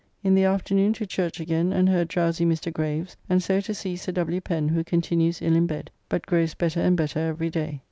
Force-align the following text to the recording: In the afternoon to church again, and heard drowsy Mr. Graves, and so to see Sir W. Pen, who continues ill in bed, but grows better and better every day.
In 0.23 0.33
the 0.33 0.45
afternoon 0.45 0.93
to 0.93 1.05
church 1.05 1.39
again, 1.39 1.71
and 1.71 1.87
heard 1.87 2.07
drowsy 2.07 2.43
Mr. 2.43 2.73
Graves, 2.73 3.15
and 3.29 3.43
so 3.43 3.61
to 3.61 3.71
see 3.71 3.95
Sir 3.95 4.11
W. 4.13 4.41
Pen, 4.41 4.67
who 4.69 4.83
continues 4.83 5.43
ill 5.43 5.55
in 5.55 5.67
bed, 5.67 5.91
but 6.09 6.25
grows 6.25 6.55
better 6.55 6.79
and 6.79 6.97
better 6.97 7.19
every 7.19 7.51
day. 7.51 7.79